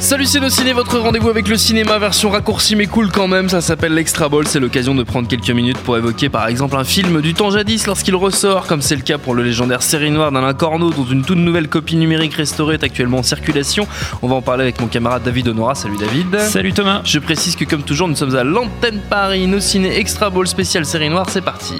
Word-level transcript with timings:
Salut 0.00 0.24
c'est 0.24 0.50
Ciné, 0.50 0.72
votre 0.72 0.98
rendez-vous 0.98 1.28
avec 1.28 1.46
le 1.46 1.58
cinéma 1.58 1.98
version 1.98 2.30
raccourci 2.30 2.74
mais 2.74 2.86
cool 2.86 3.12
quand 3.12 3.28
même, 3.28 3.50
ça 3.50 3.60
s'appelle 3.60 3.92
l'Extra 3.92 4.30
Ball, 4.30 4.46
c'est 4.48 4.58
l'occasion 4.58 4.94
de 4.94 5.02
prendre 5.02 5.28
quelques 5.28 5.50
minutes 5.50 5.76
pour 5.76 5.98
évoquer 5.98 6.30
par 6.30 6.48
exemple 6.48 6.74
un 6.76 6.84
film 6.84 7.20
du 7.20 7.34
temps 7.34 7.50
jadis 7.50 7.86
lorsqu'il 7.86 8.16
ressort, 8.16 8.66
comme 8.66 8.80
c'est 8.80 8.96
le 8.96 9.02
cas 9.02 9.18
pour 9.18 9.34
le 9.34 9.42
légendaire 9.42 9.82
série 9.82 10.10
noire 10.10 10.32
d'Alain 10.32 10.54
Corneau 10.54 10.90
dont 10.90 11.04
une 11.04 11.22
toute 11.22 11.38
nouvelle 11.38 11.68
copie 11.68 11.96
numérique 11.96 12.32
restaurée 12.32 12.74
est 12.74 12.82
actuellement 12.82 13.18
en 13.18 13.22
circulation. 13.22 13.86
On 14.22 14.28
va 14.28 14.36
en 14.36 14.42
parler 14.42 14.62
avec 14.62 14.80
mon 14.80 14.86
camarade 14.86 15.22
David 15.22 15.48
Honora, 15.48 15.74
salut 15.74 15.98
David. 15.98 16.40
Salut 16.40 16.72
Thomas. 16.72 17.02
Je 17.04 17.18
précise 17.18 17.54
que 17.54 17.66
comme 17.66 17.82
toujours 17.82 18.08
nous 18.08 18.16
sommes 18.16 18.34
à 18.34 18.42
l'antenne 18.42 19.02
Paris, 19.10 19.46
nos 19.46 19.60
ciné 19.60 19.98
Extra 19.98 20.30
Ball 20.30 20.46
spécial 20.46 20.86
série 20.86 21.10
noire, 21.10 21.28
c'est 21.28 21.44
parti. 21.44 21.74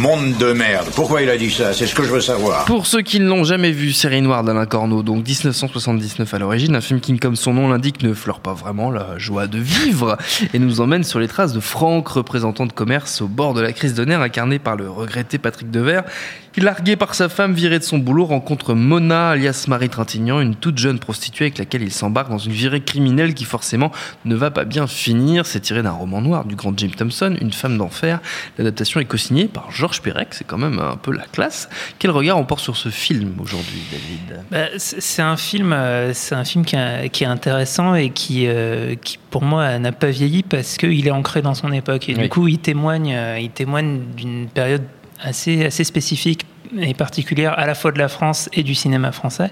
Monde 0.00 0.38
de 0.38 0.54
merde. 0.54 0.88
Pourquoi 0.94 1.20
il 1.20 1.28
a 1.28 1.36
dit 1.36 1.50
ça? 1.50 1.74
C'est 1.74 1.86
ce 1.86 1.94
que 1.94 2.02
je 2.02 2.08
veux 2.10 2.22
savoir. 2.22 2.64
Pour 2.64 2.86
ceux 2.86 3.02
qui 3.02 3.20
ne 3.20 3.28
l'ont 3.28 3.44
jamais 3.44 3.70
vu, 3.70 3.92
Série 3.92 4.22
Noire 4.22 4.42
d'Alain 4.42 4.64
Corneau, 4.64 5.02
donc 5.02 5.26
1979 5.26 6.32
à 6.32 6.38
l'origine, 6.38 6.74
un 6.74 6.80
film 6.80 7.00
qui, 7.00 7.18
comme 7.18 7.36
son 7.36 7.52
nom 7.52 7.68
l'indique, 7.68 8.02
ne 8.02 8.14
fleure 8.14 8.40
pas 8.40 8.54
vraiment 8.54 8.90
la 8.90 9.18
joie 9.18 9.46
de 9.46 9.58
vivre 9.58 10.16
et 10.54 10.58
nous 10.58 10.80
emmène 10.80 11.04
sur 11.04 11.20
les 11.20 11.28
traces 11.28 11.52
de 11.52 11.60
Franck, 11.60 12.08
représentant 12.08 12.64
de 12.64 12.72
commerce 12.72 13.20
au 13.20 13.28
bord 13.28 13.52
de 13.52 13.60
la 13.60 13.74
crise 13.74 13.92
de 13.92 14.02
nerfs, 14.06 14.22
incarné 14.22 14.58
par 14.58 14.74
le 14.74 14.88
regretté 14.88 15.36
Patrick 15.36 15.70
Devers, 15.70 16.04
qui, 16.52 16.60
largué 16.60 16.96
par 16.96 17.14
sa 17.14 17.28
femme 17.28 17.54
virée 17.54 17.78
de 17.78 17.84
son 17.84 17.98
boulot, 17.98 18.24
rencontre 18.24 18.74
Mona, 18.74 19.30
alias 19.30 19.66
Marie 19.68 19.88
Trintignant, 19.88 20.40
une 20.40 20.54
toute 20.54 20.78
jeune 20.78 20.98
prostituée 20.98 21.46
avec 21.46 21.58
laquelle 21.58 21.82
il 21.82 21.92
s'embarque 21.92 22.30
dans 22.30 22.38
une 22.38 22.52
virée 22.52 22.80
criminelle 22.80 23.34
qui 23.34 23.44
forcément 23.44 23.90
ne 24.24 24.34
va 24.34 24.50
pas 24.50 24.64
bien 24.64 24.86
finir. 24.86 25.46
C'est 25.46 25.60
tiré 25.60 25.82
d'un 25.82 25.92
roman 25.92 26.20
noir 26.20 26.44
du 26.44 26.56
grand 26.56 26.76
Jim 26.76 26.90
Thompson, 26.96 27.36
Une 27.40 27.52
femme 27.52 27.78
d'enfer. 27.78 28.20
L'adaptation 28.58 29.00
est 29.00 29.04
co-signée 29.04 29.46
par 29.46 29.70
Georges 29.70 30.02
Perec, 30.02 30.28
c'est 30.32 30.46
quand 30.46 30.58
même 30.58 30.78
un 30.78 30.96
peu 30.96 31.12
la 31.12 31.24
classe. 31.24 31.68
Quel 31.98 32.10
regard 32.10 32.38
on 32.38 32.44
porte 32.44 32.62
sur 32.62 32.76
ce 32.76 32.88
film 32.88 33.34
aujourd'hui, 33.40 33.82
David? 33.90 34.44
Bah, 34.50 34.66
C'est 34.76 35.22
un 35.22 35.36
film, 35.36 35.72
euh, 35.72 36.12
c'est 36.14 36.34
un 36.34 36.44
film 36.44 36.64
qui, 36.64 36.76
est 36.76 37.26
intéressant 37.26 37.94
et 37.94 38.10
qui, 38.10 38.46
euh, 38.46 38.94
qui 38.96 39.18
pour 39.30 39.42
moi, 39.42 39.78
n'a 39.78 39.92
pas 39.92 40.10
vieilli 40.10 40.42
parce 40.42 40.76
qu'il 40.76 41.06
est 41.06 41.12
ancré 41.12 41.42
dans 41.42 41.54
son 41.54 41.72
époque. 41.72 42.08
Et 42.08 42.14
du 42.14 42.28
coup, 42.28 42.48
il 42.48 42.58
témoigne, 42.58 43.14
euh, 43.14 43.38
il 43.38 43.50
témoigne 43.50 44.00
d'une 44.16 44.48
période 44.48 44.82
assez, 45.22 45.64
assez 45.64 45.84
spécifique 45.84 46.46
et 46.78 46.94
particulière 46.94 47.58
à 47.58 47.66
la 47.66 47.74
fois 47.74 47.92
de 47.92 47.98
la 47.98 48.08
France 48.08 48.48
et 48.52 48.62
du 48.62 48.74
cinéma 48.74 49.12
français. 49.12 49.50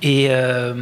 Et, 0.00 0.28
euh, 0.30 0.74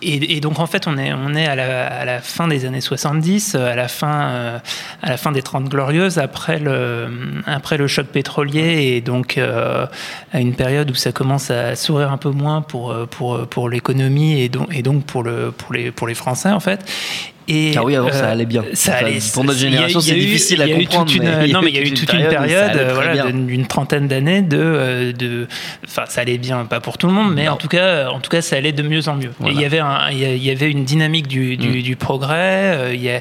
et, 0.00 0.38
donc 0.38 0.60
en 0.60 0.66
fait 0.66 0.86
on 0.86 0.96
est, 0.96 1.12
on 1.12 1.34
est 1.34 1.44
à, 1.44 1.56
la, 1.56 1.88
à 1.88 2.04
la 2.04 2.20
fin 2.20 2.46
des 2.46 2.66
années 2.66 2.80
70, 2.80 3.56
à 3.56 3.74
la 3.74 3.88
fin, 3.88 4.26
euh, 4.28 4.58
à 5.02 5.10
la 5.10 5.16
fin 5.16 5.32
des 5.32 5.42
30 5.42 5.64
glorieuses, 5.64 6.18
après 6.18 6.60
le, 6.60 7.08
après 7.46 7.78
le 7.78 7.88
choc 7.88 8.06
pétrolier 8.06 8.94
et 8.94 9.00
donc 9.00 9.38
euh, 9.38 9.86
à 10.32 10.38
une 10.38 10.54
période 10.54 10.88
où 10.88 10.94
ça 10.94 11.10
commence 11.10 11.50
à 11.50 11.74
sourire 11.74 12.12
un 12.12 12.16
peu 12.16 12.30
moins 12.30 12.62
pour, 12.62 12.94
pour, 13.08 13.44
pour 13.48 13.68
l'économie 13.68 14.40
et 14.40 14.48
donc, 14.48 14.68
et 14.72 14.82
donc 14.82 15.04
pour, 15.04 15.24
le, 15.24 15.50
pour, 15.50 15.72
les, 15.72 15.90
pour 15.90 16.06
les 16.06 16.14
Français 16.14 16.50
en 16.50 16.60
fait. 16.60 16.88
Et, 17.46 17.74
ah 17.76 17.84
oui, 17.84 17.94
ça 17.94 18.00
euh, 18.00 18.32
allait 18.32 18.46
bien. 18.46 18.64
Ça 18.72 18.94
allait, 18.94 19.18
pour 19.32 19.44
notre 19.44 19.58
génération, 19.58 20.00
c'est 20.00 20.14
difficile 20.14 20.62
à 20.62 20.68
comprendre. 20.68 21.12
Une, 21.14 21.52
non, 21.52 21.60
mais 21.60 21.70
il 21.70 21.76
y 21.76 21.78
a 21.78 21.82
eu 21.82 21.90
toute 21.94 22.12
une 22.12 22.26
période, 22.28 22.80
voilà, 22.94 23.30
d'une 23.30 23.66
trentaine 23.66 24.08
d'années 24.08 24.40
de, 24.40 24.58
euh, 24.58 25.12
de, 25.12 25.46
enfin, 25.84 26.04
ça 26.08 26.22
allait 26.22 26.38
bien, 26.38 26.64
pas 26.64 26.80
pour 26.80 26.96
tout 26.96 27.06
le 27.06 27.12
monde, 27.12 27.34
mais 27.34 27.48
en 27.48 27.56
tout 27.56 27.68
cas, 27.68 28.08
en 28.08 28.20
tout 28.20 28.30
cas, 28.30 28.40
ça 28.40 28.56
allait 28.56 28.72
de 28.72 28.82
mieux 28.82 29.08
en 29.08 29.16
mieux. 29.16 29.32
Et 29.46 29.50
il 29.50 29.60
y 29.60 29.64
avait, 29.64 29.80
un, 29.80 30.10
il 30.10 30.42
y 30.42 30.50
avait 30.50 30.70
une 30.70 30.84
dynamique 30.84 31.28
du, 31.28 31.56
du, 31.56 31.80
mm. 31.80 31.82
du 31.82 31.96
progrès. 31.96 32.76
Euh, 32.76 32.94
il 32.94 33.02
y 33.02 33.10
a, 33.10 33.20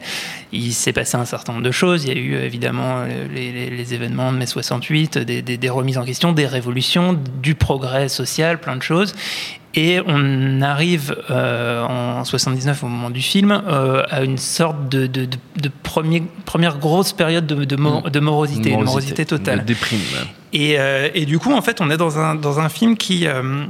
il 0.54 0.72
s'est 0.74 0.94
passé 0.94 1.18
un 1.18 1.26
certain 1.26 1.54
nombre 1.54 1.66
de 1.66 1.72
choses. 1.72 2.06
Il 2.06 2.14
y 2.14 2.18
a 2.18 2.20
eu 2.20 2.36
évidemment 2.36 3.04
les, 3.34 3.52
les, 3.52 3.70
les 3.70 3.94
événements 3.94 4.32
de 4.32 4.38
mai 4.38 4.46
68, 4.46 5.18
des, 5.18 5.42
des, 5.42 5.58
des, 5.58 5.70
remises 5.70 5.98
en 5.98 6.06
question, 6.06 6.32
des 6.32 6.48
révolutions, 6.48 7.20
du 7.42 7.56
progrès 7.56 8.08
social, 8.08 8.60
plein 8.60 8.78
de 8.78 8.84
choses. 8.84 9.16
Et 9.76 10.00
on 10.06 10.62
arrive 10.62 11.16
euh, 11.32 11.84
en 11.84 12.24
79 12.24 12.84
au 12.84 12.88
moment 12.88 13.10
du 13.10 13.22
film 13.22 13.52
euh, 13.68 14.04
à 14.12 14.24
une 14.24 14.38
sorte 14.38 14.88
de, 14.88 15.08
de, 15.08 15.26
de, 15.26 15.38
de 15.62 15.72
premier, 15.82 16.24
première 16.46 16.78
grosse 16.78 17.12
période 17.12 17.48
de, 17.48 17.76
mor 17.76 18.10
de 18.10 18.20
morosité, 18.20 18.70
morosité, 18.70 18.86
morosité 18.86 19.26
totale. 19.26 19.62
De 19.62 19.66
déprime. 19.66 20.00
Et, 20.54 20.76
euh, 20.78 21.10
et, 21.16 21.26
du 21.26 21.40
coup, 21.40 21.52
en 21.52 21.62
fait, 21.64 21.82
on 21.82 21.90
est 21.90 21.98
dans 21.98 22.20
un, 22.20 22.36
dans 22.36 22.60
un 22.60 22.70
film 22.70 22.96
qui 22.96 23.26
euh, 23.26 23.66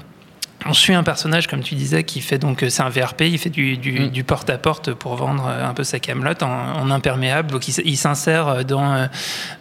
on 0.66 0.74
suit 0.74 0.94
un 0.94 1.04
personnage, 1.04 1.48
comme 1.48 1.62
tu 1.62 1.76
disais, 1.76 2.04
qui 2.04 2.22
fait 2.22 2.38
donc, 2.38 2.66
c'est 2.70 2.82
un 2.82 2.90
VRP, 2.90 3.22
il 3.22 3.38
fait 3.38 3.50
du, 3.50 3.78
du, 3.78 4.00
mm. 4.00 4.10
du 4.10 4.24
porte-à-porte 4.24 4.94
pour 4.94 5.16
vendre 5.16 5.48
euh, 5.48 5.68
un 5.68 5.74
peu 5.74 5.84
sa 5.84 6.00
camelote 6.00 6.44
en, 6.44 6.50
en, 6.50 6.92
imperméable. 6.92 7.52
Donc 7.52 7.68
il, 7.68 7.76
il 7.86 7.98
s'insère 7.98 8.66
dans, 8.66 9.08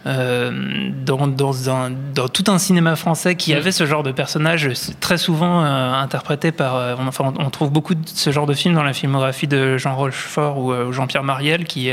euh, 0.05 0.89
dans, 1.05 1.27
dans, 1.27 1.69
un, 1.69 1.91
dans, 2.13 2.27
tout 2.27 2.45
un 2.47 2.57
cinéma 2.57 2.95
français 2.95 3.35
qui 3.35 3.53
mm. 3.53 3.57
avait 3.57 3.71
ce 3.71 3.85
genre 3.85 4.03
de 4.03 4.11
personnage 4.11 4.69
très 4.99 5.17
souvent 5.17 5.63
euh, 5.63 5.93
interprété 5.93 6.51
par. 6.51 6.75
Euh, 6.75 6.95
on, 6.97 7.07
enfin, 7.07 7.33
on, 7.37 7.49
trouve 7.49 7.71
beaucoup 7.71 7.95
de 7.95 8.07
ce 8.07 8.31
genre 8.31 8.45
de 8.45 8.53
films 8.53 8.75
dans 8.75 8.83
la 8.83 8.93
filmographie 8.93 9.47
de 9.47 9.77
Jean 9.77 9.95
Rochefort 9.95 10.57
ou 10.57 10.71
euh, 10.71 10.91
Jean-Pierre 10.91 11.23
Mariel 11.23 11.65
qui, 11.65 11.91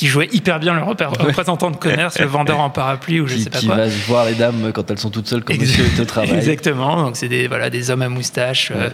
qui 0.00 0.06
jouait 0.06 0.30
hyper 0.32 0.60
bien 0.60 0.72
le 0.72 0.82
représentant 0.82 1.70
de 1.70 1.76
commerce, 1.76 2.18
le 2.18 2.24
vendeur 2.24 2.58
en 2.58 2.70
parapluie 2.70 3.20
ou 3.20 3.26
je 3.26 3.34
qui, 3.34 3.42
sais 3.42 3.50
pas 3.50 3.58
qui 3.58 3.66
quoi. 3.66 3.76
va 3.76 3.86
voir 4.06 4.24
les 4.24 4.32
dames 4.32 4.72
quand 4.72 4.90
elles 4.90 4.98
sont 4.98 5.10
toutes 5.10 5.28
seules 5.28 5.44
quand 5.44 5.54
monsieur 5.54 5.84
est 5.84 6.00
au 6.00 6.06
travail. 6.06 6.30
Exactement. 6.38 7.02
Donc 7.02 7.18
c'est 7.18 7.28
des, 7.28 7.48
voilà, 7.48 7.68
des 7.68 7.90
hommes 7.90 8.00
à 8.00 8.08
moustache 8.08 8.70
ouais. 8.70 8.92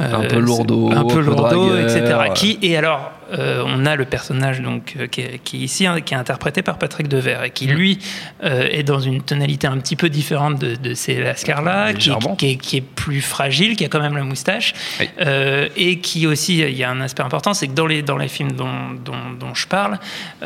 euh, 0.00 0.14
un 0.14 0.24
peu 0.24 0.40
lourdeau, 0.40 0.90
un 0.90 1.04
peu 1.04 1.20
lourdeau, 1.20 1.78
etc. 1.78 2.02
Qui 2.34 2.58
et 2.60 2.76
alors 2.76 3.12
euh, 3.32 3.62
on 3.66 3.84
a 3.84 3.94
le 3.94 4.06
personnage 4.06 4.62
donc 4.62 4.94
euh, 4.98 5.06
qui, 5.06 5.20
est, 5.20 5.38
qui 5.44 5.58
est 5.58 5.60
ici 5.60 5.86
hein, 5.86 6.00
qui 6.00 6.14
est 6.14 6.16
interprété 6.16 6.62
par 6.62 6.78
Patrick 6.78 7.08
Devers 7.08 7.44
et 7.44 7.50
qui 7.50 7.68
mm. 7.68 7.70
lui 7.72 7.98
euh, 8.42 8.66
est 8.70 8.82
dans 8.82 9.00
une 9.00 9.20
tonalité 9.20 9.66
un 9.66 9.76
petit 9.78 9.96
peu 9.96 10.08
différente 10.08 10.58
de, 10.58 10.76
de 10.76 10.94
ces 10.94 11.20
Lascars 11.20 11.62
là, 11.62 11.92
qui, 11.92 12.10
qui, 12.38 12.56
qui, 12.56 12.76
est 12.78 12.80
plus 12.80 13.20
fragile, 13.20 13.76
qui 13.76 13.84
a 13.84 13.88
quand 13.88 14.00
même 14.00 14.16
la 14.16 14.24
moustache 14.24 14.72
oui. 14.98 15.08
Euh, 15.20 15.68
et 15.76 15.98
qui 15.98 16.26
aussi 16.26 16.58
il 16.58 16.76
y 16.76 16.84
a 16.84 16.90
un 16.90 17.00
aspect 17.00 17.22
important, 17.22 17.52
c'est 17.52 17.68
que 17.68 17.74
dans 17.74 17.86
les 17.86 18.02
dans 18.02 18.16
les 18.16 18.28
films 18.28 18.52
dont, 18.52 18.92
dont, 19.04 19.12
dont 19.38 19.54
je 19.54 19.66
parle, 19.66 19.98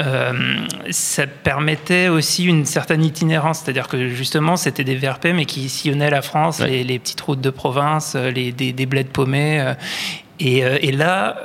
euh, 0.02 0.32
ça 0.90 1.26
permettait 1.26 2.08
aussi 2.08 2.44
une 2.44 2.64
certaine 2.66 3.04
itinérance, 3.04 3.60
c'est-à-dire 3.60 3.88
que 3.88 4.08
justement 4.08 4.56
c'était 4.56 4.84
des 4.84 4.96
VRP 4.96 5.26
mais 5.34 5.44
qui 5.44 5.68
sillonnaient 5.68 6.10
la 6.10 6.22
France, 6.22 6.60
les, 6.60 6.84
les, 6.84 6.98
petites 6.98 7.20
routes 7.20 7.40
de 7.40 7.50
province, 7.50 8.14
les 8.16 8.52
des, 8.52 8.72
des 8.72 8.86
bleds 8.86 9.04
paumés 9.04 9.74
et, 10.40 10.58
et 10.58 10.92
là 10.92 11.36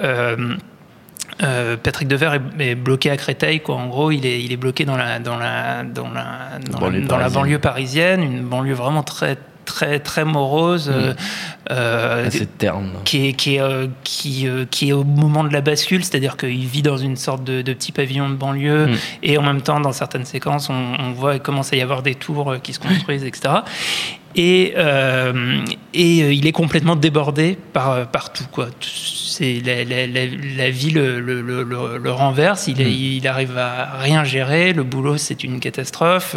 euh, 1.44 1.78
Patrick 1.78 2.08
Devers 2.08 2.34
est, 2.34 2.42
est, 2.60 2.76
bloqué 2.76 3.12
à 3.12 3.18
Créteil, 3.18 3.60
quoi. 3.60 3.76
En 3.76 3.88
gros, 3.88 4.12
il 4.12 4.26
est, 4.26 4.42
il 4.42 4.52
est 4.52 4.58
bloqué 4.58 4.86
dans 4.86 4.98
la, 4.98 5.20
dans 5.20 5.38
la, 5.38 5.84
dans 5.84 6.10
la, 6.10 6.58
dans, 6.60 7.18
la 7.18 7.30
banlieue 7.30 7.60
parisienne, 7.60 8.24
une 8.24 8.42
banlieue 8.42 8.74
vraiment 8.74 9.04
très 9.04 9.38
très 9.66 10.00
très 10.00 10.24
morose, 10.24 10.90
mmh. 10.90 11.16
Euh, 11.70 12.30
terne, 12.58 12.92
qui 13.04 13.28
est 13.28 13.34
qui 13.34 13.56
est, 13.56 13.62
euh, 13.62 13.88
qui, 14.04 14.48
euh, 14.48 14.66
qui 14.70 14.90
est 14.90 14.94
au 14.94 15.04
moment 15.04 15.44
de 15.44 15.52
la 15.52 15.62
bascule, 15.62 16.04
c'est-à-dire 16.04 16.38
qu'il 16.38 16.66
vit 16.66 16.82
dans 16.82 16.98
une 16.98 17.18
sorte 17.18 17.44
de, 17.44 17.62
de, 17.62 17.74
petit 17.74 17.92
pavillon 17.92 18.30
de 18.30 18.36
banlieue 18.36 18.88
mmh. 18.88 18.96
et 19.24 19.38
en 19.38 19.42
même 19.42 19.62
temps 19.62 19.80
dans 19.82 19.92
certaines 19.92 20.26
séquences 20.26 20.70
on, 20.70 20.94
on 21.00 21.12
voit 21.12 21.34
qu'il 21.34 21.42
commence 21.42 21.74
à 21.74 21.76
y 21.76 21.82
avoir 21.82 22.04
des 22.04 22.16
tours 22.16 22.56
qui 22.64 22.74
se 22.74 22.80
construisent, 22.80 23.26
etc. 23.26 23.56
Et, 24.36 24.76
et 25.96 26.32
il 26.32 26.46
est 26.46 26.52
complètement 26.52 26.96
débordé 26.96 27.58
par, 27.74 28.08
par 28.08 28.32
tout. 28.32 28.44
Quoi. 28.52 28.68
C'est 28.80 29.62
la, 29.66 29.84
la, 29.84 30.06
la, 30.06 30.26
la, 30.58 30.70
vie 30.70 30.92
le, 30.92 31.20
le, 31.20 31.42
le, 31.42 31.64
le 31.98 32.12
renverse, 32.12 32.68
il, 32.68 32.76
mmh. 32.76 32.88
il 32.88 33.28
arrive 33.28 33.58
à 33.58 33.98
rien 34.00 34.24
gérer, 34.24 34.74
le 34.74 34.84
boulot 34.84 35.18
c'est 35.18 35.44
une 35.44 35.60
catastrophe, 35.60 36.36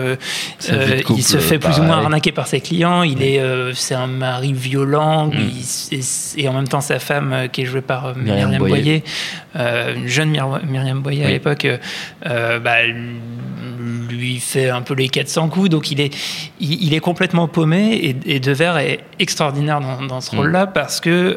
il 1.10 1.22
se 1.22 1.38
fait 1.38 1.58
plus 1.58 1.68
pareil. 1.68 1.80
ou 1.80 1.84
moins 1.84 1.98
arnaquer 1.98 2.32
par 2.32 2.46
ses 2.46 2.62
clients, 2.62 3.02
il 3.02 3.22
est, 3.22 3.42
c'est 3.74 3.94
un 3.94 4.06
mari 4.06 4.54
violent, 4.54 5.19
mmh. 5.26 5.50
il, 5.90 5.98
et, 5.98 6.44
et, 6.44 6.48
en 6.48 6.52
même 6.52 6.68
temps 6.68 6.80
sa 6.80 6.98
femme 6.98 7.32
euh, 7.32 7.48
qui 7.48 7.62
est 7.62 7.64
jouée 7.64 7.80
par 7.80 8.16
Myriam, 8.16 8.50
Myriam 8.50 8.58
Boyer, 8.58 9.02
Boyer 9.54 9.96
une 9.96 10.06
jeune 10.06 10.30
Myriam 10.30 11.00
Boyer 11.00 11.24
à 11.24 11.30
l'époque, 11.30 11.66
bah, 12.24 12.86
lui 12.86 13.20
lui 14.10 14.40
fait 14.40 14.68
un 14.68 14.82
peu 14.82 14.94
les 14.94 15.08
400 15.08 15.48
coups, 15.48 15.70
donc 15.70 15.90
il 15.90 16.00
est, 16.00 16.14
il, 16.60 16.92
est 16.92 17.00
complètement 17.00 17.48
paumé 17.48 17.92
et, 17.94 18.16
et 18.26 18.40
Devers 18.40 18.76
est 18.78 19.00
extraordinaire 19.18 19.80
dans, 19.80 20.20
ce 20.20 20.34
mm. 20.34 20.38
rôle-là 20.38 20.66
parce 20.66 21.00
que 21.00 21.36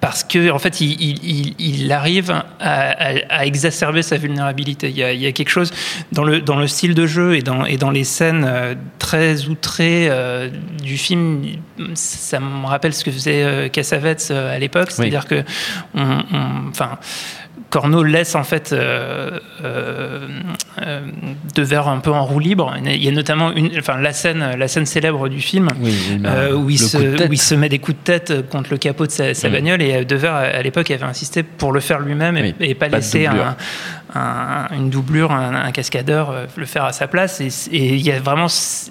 parce 0.00 0.24
que 0.24 0.50
en 0.50 0.58
fait, 0.58 0.80
il, 0.80 1.92
arrive 1.92 2.42
à, 2.60 3.46
exacerber 3.46 4.02
sa 4.02 4.16
vulnérabilité. 4.16 4.88
Il 4.90 4.96
y, 4.96 5.26
a, 5.26 5.32
quelque 5.32 5.50
chose 5.50 5.72
dans 6.12 6.24
le, 6.24 6.40
dans 6.40 6.56
le 6.56 6.66
style 6.66 6.94
de 6.94 7.06
jeu 7.06 7.36
et 7.36 7.42
dans, 7.42 7.64
et 7.64 7.76
dans 7.76 7.90
les 7.90 8.04
scènes 8.04 8.44
euh, 8.46 8.74
très 8.98 9.46
outrées 9.46 10.08
euh, 10.10 10.48
du 10.82 10.96
film. 10.96 11.42
Ça 11.94 12.40
me 12.40 12.66
rappelle 12.66 12.94
ce 12.94 13.04
que 13.04 13.10
faisait 13.10 13.42
euh, 13.42 13.68
Cassavetes 13.68 14.30
à 14.30 14.58
l'époque, 14.58 14.90
c'est-à-dire 14.90 15.26
que, 15.26 15.44
enfin. 15.94 16.98
Corneau 17.70 18.02
laisse 18.02 18.34
en 18.34 18.44
fait 18.44 18.72
euh, 18.72 19.38
euh, 19.64 20.28
euh, 20.80 21.00
de 21.54 21.62
verre 21.62 21.88
un 21.88 21.98
peu 21.98 22.10
en 22.10 22.24
roue 22.24 22.38
libre. 22.38 22.74
Il 22.84 23.02
y 23.02 23.08
a 23.08 23.12
notamment 23.12 23.52
une, 23.52 23.70
enfin, 23.78 23.98
la, 24.00 24.12
scène, 24.12 24.56
la 24.56 24.68
scène 24.68 24.86
célèbre 24.86 25.28
du 25.28 25.40
film 25.40 25.68
où, 25.80 25.86
il 26.70 26.78
se, 26.78 26.96
où, 26.96 27.32
il 27.32 27.40
se, 27.40 27.54
met 27.54 27.68
des 27.68 27.78
coups 27.78 27.98
de 27.98 28.02
tête 28.02 28.48
contre 28.48 28.70
le 28.70 28.78
capot 28.78 29.06
de 29.06 29.10
sa, 29.10 29.48
bagnole. 29.48 29.82
Et 29.82 30.04
De 30.04 30.16
Verre 30.16 30.34
à 30.34 30.62
l'époque 30.62 30.90
avait 30.90 31.04
insisté 31.04 31.42
pour 31.42 31.72
le 31.72 31.80
faire 31.80 32.00
lui-même 32.00 32.36
et, 32.60 32.74
pas, 32.74 32.88
laisser 32.88 33.26
un, 33.26 33.56
une 34.14 34.90
doublure, 34.90 35.32
un, 35.32 35.70
cascadeur 35.72 36.30
euh, 36.30 36.46
le 36.56 36.66
faire 36.66 36.84
à 36.84 36.92
sa 36.92 37.06
place. 37.06 37.40
Et, 37.40 37.50
il 37.70 38.00
y 38.00 38.10
a 38.10 38.20
vraiment, 38.20 38.46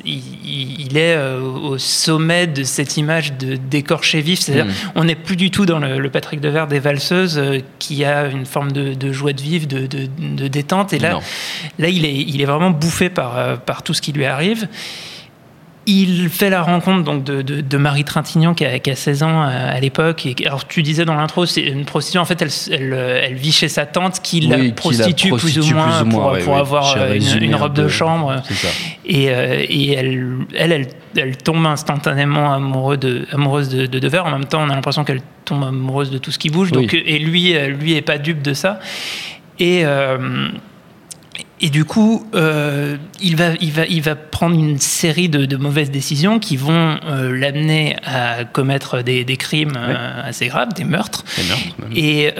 il, 0.06 0.98
est 0.98 1.16
euh, 1.16 1.40
au 1.42 1.78
sommet 1.78 2.48
de 2.48 2.64
cette 2.64 2.98
image 2.98 3.34
de 3.34 3.56
d'écorché 3.56 4.22
vif. 4.22 4.40
C'est-à-dire, 4.40 4.66
mm. 4.66 4.92
on 4.96 5.04
n'est 5.06 5.16
plus 5.16 5.36
du 5.36 5.52
tout 5.52 5.66
dans 5.66 5.80
le, 5.80 6.10
Patrick 6.10 6.40
Devers 6.40 6.68
des 6.68 6.80
valseuses 6.80 7.38
euh, 7.38 7.60
qui 7.80 8.06
a 8.06 8.28
une 8.28 8.46
forme 8.46 8.72
de, 8.72 9.12
joie 9.12 9.34
de 9.34 9.42
vivre, 9.42 9.68
de, 9.68 9.88
de, 9.88 10.48
détente. 10.48 10.94
Et 10.94 11.00
là, 11.00 11.20
là, 11.80 11.90
il 11.90 12.06
est, 12.06 12.16
il 12.16 12.42
est 12.42 12.46
vraiment 12.46 12.72
bouffé 12.72 13.10
par, 13.10 13.60
par 13.60 13.84
tout 13.84 13.94
ce 13.94 14.02
qui 14.02 14.12
lui 14.12 14.26
arrive. 14.26 14.68
Il 15.90 16.28
fait 16.28 16.50
la 16.50 16.64
rencontre 16.64 17.06
donc 17.06 17.24
de, 17.24 17.42
de, 17.42 17.78
Marie 17.78 18.04
Trintignant 18.04 18.54
qui 18.54 18.66
a, 18.66 18.96
16 18.96 19.24
ans 19.24 19.44
euh, 19.44 19.76
à, 19.76 19.80
l'époque. 19.80 20.28
Alors 20.46 20.68
tu 20.68 20.84
disais 20.84 21.06
dans 21.06 21.16
l'intro, 21.16 21.46
c'est 21.46 21.62
une 21.62 21.86
prostituée. 21.86 22.20
En 22.20 22.26
fait, 22.26 22.42
elle, 22.42 22.50
elle, 22.72 22.94
elle, 23.24 23.36
vit 23.36 23.54
chez 23.54 23.70
sa 23.70 23.86
tante 23.86 24.20
qui, 24.22 24.42
la, 24.42 24.58
prostitue 24.74 25.30
plus 25.30 25.58
ou 25.60 25.74
moins, 25.74 26.04
pour, 26.04 26.58
avoir 26.58 26.98
euh, 26.98 27.18
une, 27.40 27.56
robe 27.56 27.72
de 27.72 27.88
chambre. 27.88 28.36
Et, 29.06 29.30
euh, 29.30 29.64
et 29.70 29.94
elle, 29.94 30.40
elle, 30.58 30.88
elle, 31.16 31.38
tombe 31.38 31.66
instantanément 31.66 32.54
amoureuse 32.54 33.00
de, 33.00 33.26
amoureuse 33.32 33.70
de, 33.70 33.86
de 33.86 34.00
Dever. 34.00 34.20
En 34.20 34.32
même 34.32 34.46
temps, 34.46 34.62
on 34.62 34.70
a 34.70 34.76
l'impression 34.76 35.06
qu'elle 35.06 35.22
tombe 35.46 35.64
amoureuse 35.64 36.12
de 36.12 36.18
tout 36.18 36.32
ce 36.32 36.38
qui 36.38 36.50
bouge. 36.50 36.74
Donc, 36.74 36.94
et 36.94 37.18
lui, 37.18 37.54
lui 37.70 37.94
est 37.94 38.02
pas 38.02 38.18
dupe 38.18 38.42
de 38.42 38.54
ça. 38.54 38.82
Et 39.58 39.86
et 41.60 41.70
du 41.70 41.86
coup, 41.86 42.26
euh, 42.36 42.98
il, 43.20 43.36
va, 43.36 43.54
il, 43.60 43.72
va, 43.72 43.86
il 43.86 44.02
va 44.02 44.16
prendre 44.16 44.56
une 44.56 44.80
série 44.80 45.28
de, 45.28 45.58
mauvaises 45.58 45.90
décisions 45.90 46.38
qui 46.38 46.56
vont 46.56 47.00
euh, 47.04 47.36
l'amener 47.36 47.96
à 48.06 48.46
commettre 48.46 49.02
des, 49.02 49.26
crimes 49.38 49.74
euh, 49.76 50.22
assez 50.24 50.48
graves, 50.48 50.74
des 50.74 50.84
meurtres. 50.84 51.26
et, 51.96 52.32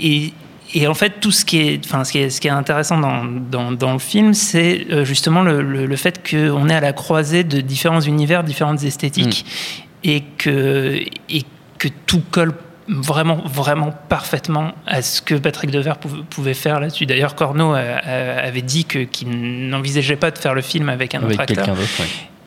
et, 0.00 0.32
et, 0.74 0.86
en 0.88 0.94
fait, 0.94 1.20
tout 1.20 1.30
ce 1.30 1.44
qui 1.44 1.58
est, 1.58 1.80
enfin, 1.84 2.02
ce 2.02 2.10
qui 2.10 2.18
est, 2.18 2.30
ce 2.30 2.40
qui 2.40 2.48
est 2.48 2.52
intéressant 2.52 2.98
dans, 2.98 3.24
dans, 3.24 3.70
dans 3.70 3.92
le 3.92 3.98
film, 4.00 4.34
c'est 4.34 5.04
justement 5.04 5.42
le, 5.42 5.62
le, 5.62 5.96
fait 5.96 6.28
qu'on 6.28 6.68
est 6.68 6.74
à 6.74 6.80
la 6.80 6.92
croisée 6.92 7.44
de 7.44 7.60
différents 7.60 8.00
univers, 8.00 8.42
différentes 8.42 8.82
esthétiques, 8.82 9.44
mm. 9.46 10.08
et, 10.08 10.24
que, 10.36 11.00
et 11.28 11.44
que 11.78 11.88
tout 12.06 12.22
colle 12.30 12.54
vraiment, 12.90 13.42
vraiment 13.44 13.92
parfaitement 14.08 14.72
à 14.86 15.02
ce 15.02 15.22
que 15.22 15.34
Patrick 15.34 15.70
Devers 15.70 15.98
pouvait 15.98 16.54
faire 16.54 16.80
là-dessus. 16.80 17.06
D'ailleurs, 17.06 17.34
Corneau 17.34 17.72
avait 17.72 18.62
dit 18.62 18.84
qu'il 18.84 19.68
n'envisageait 19.68 20.16
pas 20.16 20.30
de 20.30 20.38
faire 20.38 20.54
le 20.54 20.62
film 20.62 20.88
avec 20.88 21.14
un 21.14 21.22
autre 21.22 21.40
acteur. 21.40 21.76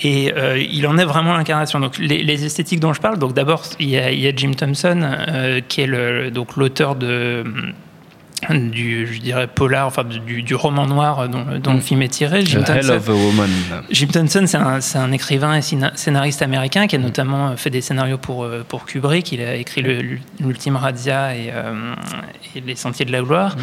Et 0.04 0.34
euh, 0.36 0.58
il 0.58 0.86
en 0.86 0.98
est 0.98 1.06
vraiment 1.06 1.36
l'incarnation. 1.36 1.80
Donc 1.80 1.98
les, 1.98 2.46
esthétiques 2.46 2.80
dont 2.80 2.94
je 2.94 3.02
parle, 3.02 3.18
donc 3.18 3.34
d'abord 3.34 3.64
il 3.80 3.90
y, 3.90 3.98
a 3.98 4.36
Jim 4.36 4.52
Thompson 4.52 5.02
euh, 5.02 5.62
qui 5.68 5.82
est 5.82 5.88
le, 5.88 6.30
donc 6.30 6.58
l'auteur 6.58 6.96
de 6.96 7.44
du, 8.50 9.08
je 9.08 9.20
dirais, 9.20 9.48
polar, 9.48 9.88
enfin 9.88 10.04
du, 10.04 10.44
du 10.44 10.56
roman 10.56 10.86
noir 10.86 11.30
dont, 11.30 11.46
dont 11.60 11.74
le 11.74 11.78
mm. 11.78 11.82
film 11.82 12.02
est 12.02 12.08
tiré. 12.10 12.46
Jim 12.46 12.64
Thompson, 12.64 12.94
of 12.94 13.10
a 13.10 13.14
Woman. 13.14 13.50
Jim 13.92 14.08
Thompson, 14.08 14.44
c'est 14.46 14.58
un, 14.58 14.80
un, 15.04 15.12
écrivain 15.12 15.56
et 15.56 15.62
scénariste 15.62 16.42
américain 16.42 16.88
qui 16.88 16.96
a 16.96 17.00
mm. 17.00 17.04
notamment 17.04 17.58
fait 17.58 17.70
des 17.70 17.82
scénarios 17.82 18.18
pour, 18.18 18.44
euh, 18.44 18.64
pour 18.68 18.86
Kubrick. 18.86 19.32
Il 19.32 19.42
a 19.42 19.56
écrit 19.56 19.82
l'Ultime 20.40 20.76
Radia 20.76 21.36
et, 21.36 21.52
euh, 21.54 21.94
et, 22.56 22.62
Les 22.62 22.76
Sentiers 22.76 23.06
de 23.06 23.12
la 23.12 23.22
Gloire. 23.22 23.56
Mm. 23.56 23.60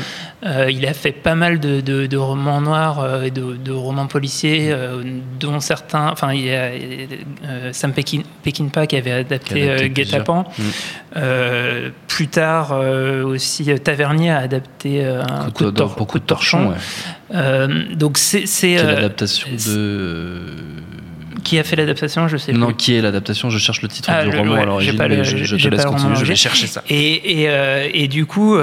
Euh, 0.46 0.70
il 0.70 0.86
a 0.86 0.94
fait 0.94 1.12
pas 1.12 1.34
mal 1.34 1.60
de, 1.60 1.80
de, 1.80 2.06
de 2.06 2.16
romans 2.16 2.60
noirs 2.60 3.24
et 3.24 3.30
de, 3.30 3.56
de 3.56 3.72
romans 3.72 4.06
policiers, 4.06 4.74
dont 5.38 5.60
certains. 5.60 6.08
Enfin, 6.10 6.32
il 6.32 6.46
y 6.46 6.54
a 6.54 6.70
Sam 7.72 7.92
Peckinpah 7.92 8.86
qui 8.86 8.96
avait 8.96 9.12
adapté, 9.12 9.90
Guet-apens. 9.90 10.44
plus 12.08 12.28
tard 12.28 12.72
aussi, 13.24 13.70
Tavernier 13.82 14.30
a 14.30 14.38
adapté 14.38 14.69
euh, 14.86 15.22
un 15.22 15.50
coup, 15.50 15.64
de, 15.64 16.24
torchon. 16.24 16.72
Euh, 17.32 17.84
donc 17.94 18.18
c'est 18.18 18.44
euh, 18.78 18.94
l'adaptation 18.94 19.48
de 19.50 20.40
qui 21.44 21.58
a 21.58 21.64
fait 21.64 21.76
l'adaptation 21.76 22.28
Je 22.28 22.36
sais 22.36 22.52
non, 22.52 22.72
qui 22.72 22.94
est 22.94 23.00
l'adaptation 23.00 23.50
Je 23.50 23.58
cherche 23.58 23.82
le 23.82 23.88
titre 23.88 24.10
ah, 24.12 24.24
du 24.24 24.36
roman 24.36 24.54
à 24.54 24.64
l'origine, 24.64 25.22
je, 25.22 25.36
je, 25.36 25.56
te 25.56 25.68
laisse 25.68 25.84
continuer, 25.84 26.16
je 26.16 26.24
vais 26.24 26.36
chercher 26.36 26.66
ça. 26.66 26.82
Et, 26.88 27.44
et, 27.44 28.02
et 28.02 28.08
du 28.08 28.26
coup, 28.26 28.58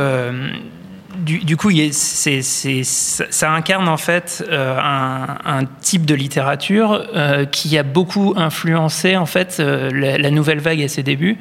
du, 1.27 1.57
coup, 1.57 1.69
ça 1.91 3.51
incarne 3.51 3.87
en 3.87 3.97
fait 3.97 4.43
un, 4.51 5.61
type 5.81 6.05
de 6.05 6.15
littérature 6.15 7.05
qui 7.51 7.77
a 7.77 7.83
beaucoup 7.83 8.33
influencé 8.35 9.15
en 9.15 9.25
fait 9.25 9.59
la, 9.59 10.31
nouvelle 10.31 10.59
vague 10.59 10.81
à 10.81 10.87
ses 10.87 11.03
débuts 11.03 11.37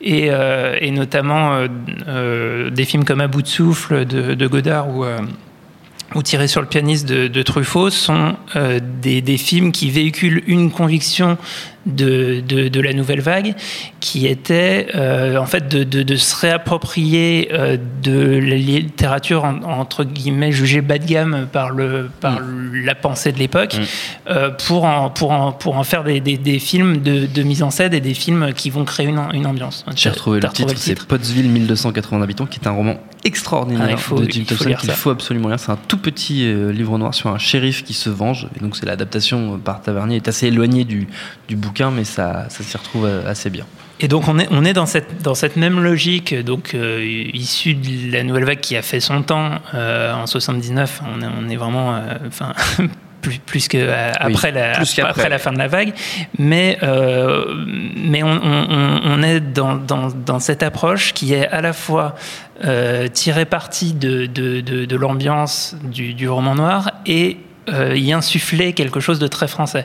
et, 0.00 0.28
euh, 0.30 0.90
notamment 0.90 1.54
euh, 1.54 1.68
euh, 2.08 2.70
des 2.70 2.84
films 2.84 3.04
comme 3.04 3.20
À 3.20 3.28
bout 3.28 3.42
de 3.42 3.48
souffle 3.48 4.04
de, 4.04 4.46
Godard 4.46 4.88
ou 6.14 6.22
Tiré 6.22 6.46
sur 6.48 6.60
le 6.60 6.66
pianiste 6.66 7.06
de, 7.06 7.42
Truffaut 7.42 7.90
sont 7.90 8.36
des, 8.54 9.36
films 9.36 9.72
qui 9.72 9.90
véhiculent 9.90 10.42
une 10.46 10.70
conviction 10.70 11.36
de, 11.86 12.40
de, 12.40 12.80
la 12.80 12.92
nouvelle 12.92 13.20
vague, 13.20 13.54
qui 14.00 14.26
était 14.26 14.88
euh, 14.94 15.38
en 15.38 15.46
fait 15.46 15.68
de, 15.68 15.84
de 16.02 16.16
se 16.16 16.36
réapproprier 16.36 17.48
euh, 17.52 17.76
de 18.02 18.38
la 18.38 18.56
littérature 18.56 19.44
entre 19.44 20.04
guillemets 20.04 20.52
jugée 20.52 20.80
bas 20.80 20.98
de 20.98 21.06
gamme 21.06 21.46
par, 21.50 21.70
le, 21.70 22.10
par 22.20 22.40
mm. 22.40 22.84
la 22.84 22.94
pensée 22.94 23.32
de 23.32 23.38
l'époque, 23.38 23.74
mm. 23.74 24.30
euh, 24.30 24.50
pour, 24.50 24.84
en, 24.84 25.10
pour, 25.10 25.30
en, 25.30 25.52
pour 25.52 25.76
en 25.76 25.84
faire 25.84 26.02
des, 26.02 26.20
des, 26.20 26.58
films 26.58 26.98
de, 26.98 27.42
mise 27.42 27.62
en 27.62 27.70
scène 27.70 27.94
et 27.94 28.00
des 28.00 28.14
films 28.14 28.52
qui 28.52 28.70
vont 28.70 28.84
créer 28.84 29.06
une, 29.06 29.20
une 29.32 29.46
ambiance. 29.46 29.84
J'ai 29.94 30.10
retrouvé, 30.10 30.40
le 30.40 30.48
titre, 30.48 30.74
c'est 30.76 31.06
Pottsville 31.06 31.48
1280 31.48 32.20
habitants, 32.20 32.46
qui 32.46 32.58
est 32.60 32.66
un 32.66 32.72
roman 32.72 32.96
extraordinaire 33.24 33.98
ah, 34.10 34.14
de 34.20 34.30
Jim 34.30 34.44
Thompson 34.46 34.74
qu'il 34.78 34.90
faut 34.90 35.10
absolument 35.10 35.48
lire. 35.48 35.60
C'est 35.60 35.72
un 35.72 35.78
tout 35.88 35.98
petit 35.98 36.52
livre 36.72 36.98
noir 36.98 37.14
sur 37.14 37.30
un 37.30 37.38
shérif 37.38 37.84
qui 37.84 37.94
se 37.94 38.10
venge, 38.10 38.48
et 38.56 38.60
donc 38.60 38.76
c'est 38.76 38.86
l'adaptation 38.86 39.58
par 39.58 39.82
Tavernier, 39.82 40.16
est 40.16 40.28
assez 40.28 40.46
éloigné 40.48 40.84
du, 40.84 41.06
du 41.48 41.56
bouquin 41.56 41.75
mais 41.90 42.04
ça, 42.04 42.46
ça 42.48 42.62
s'y 42.62 42.76
retrouve 42.76 43.06
euh, 43.06 43.28
assez 43.28 43.50
bien. 43.50 43.64
Et 44.00 44.08
donc 44.08 44.28
on 44.28 44.38
est, 44.38 44.48
on 44.50 44.64
est 44.64 44.72
dans, 44.72 44.86
cette, 44.86 45.22
dans 45.22 45.34
cette 45.34 45.56
même 45.56 45.80
logique, 45.80 46.34
donc 46.34 46.74
euh, 46.74 47.02
issue 47.32 47.74
de 47.74 48.12
la 48.12 48.22
nouvelle 48.22 48.44
vague 48.44 48.60
qui 48.60 48.76
a 48.76 48.82
fait 48.82 49.00
son 49.00 49.22
temps 49.22 49.52
euh, 49.74 50.12
en 50.12 50.26
79. 50.26 51.02
On 51.14 51.22
est, 51.22 51.26
on 51.26 51.48
est 51.48 51.56
vraiment, 51.56 51.98
enfin. 52.26 52.52
plus, 53.22 53.38
plus 53.38 53.66
que 53.66 53.90
après, 54.20 54.52
la, 54.52 54.78
après 55.04 55.28
la 55.28 55.38
fin 55.38 55.52
de 55.52 55.58
la 55.58 55.66
vague, 55.66 55.92
mais 56.38 56.78
mais 57.96 58.22
on, 58.22 58.40
on, 58.40 59.00
on 59.04 59.22
est 59.22 59.40
dans, 59.40 59.74
dans, 59.74 60.10
dans, 60.10 60.38
cette 60.38 60.62
approche 60.62 61.12
qui 61.12 61.32
est 61.34 61.48
à 61.48 61.60
la 61.60 61.72
fois 61.72 62.14
tirée 63.14 63.46
partie 63.46 63.94
de, 63.94 64.26
de, 64.26 64.60
de, 64.60 64.84
de 64.84 64.96
l'ambiance 64.96 65.74
du, 65.82 66.14
du 66.14 66.28
roman 66.28 66.54
noir 66.54 66.92
et 67.06 67.38
euh, 67.68 67.96
y 67.96 68.12
insuffler 68.12 68.74
quelque 68.74 69.00
chose 69.00 69.18
de 69.18 69.26
très 69.26 69.48
français. 69.48 69.84